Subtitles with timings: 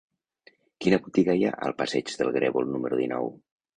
[0.85, 3.31] Quina botiga hi ha al passeig del Grèvol número dinou?